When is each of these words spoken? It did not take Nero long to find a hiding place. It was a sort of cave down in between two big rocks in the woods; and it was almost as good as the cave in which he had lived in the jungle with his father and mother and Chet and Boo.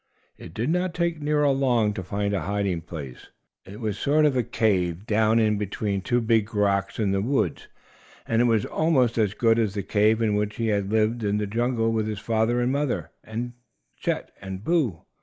It 0.35 0.55
did 0.55 0.71
not 0.71 0.95
take 0.95 1.21
Nero 1.21 1.51
long 1.51 1.93
to 1.93 2.01
find 2.01 2.33
a 2.33 2.41
hiding 2.41 2.81
place. 2.81 3.27
It 3.67 3.79
was 3.79 3.95
a 3.99 4.01
sort 4.01 4.25
of 4.25 4.51
cave 4.51 5.05
down 5.05 5.37
in 5.37 5.59
between 5.59 6.01
two 6.01 6.19
big 6.21 6.55
rocks 6.55 6.97
in 6.97 7.11
the 7.11 7.21
woods; 7.21 7.67
and 8.27 8.41
it 8.41 8.45
was 8.45 8.65
almost 8.65 9.19
as 9.19 9.35
good 9.35 9.59
as 9.59 9.75
the 9.75 9.83
cave 9.83 10.19
in 10.19 10.33
which 10.33 10.55
he 10.55 10.69
had 10.69 10.91
lived 10.91 11.23
in 11.23 11.37
the 11.37 11.45
jungle 11.45 11.91
with 11.91 12.07
his 12.07 12.17
father 12.19 12.59
and 12.61 12.71
mother 12.71 13.11
and 13.23 13.53
Chet 13.95 14.31
and 14.41 14.63
Boo. 14.63 15.03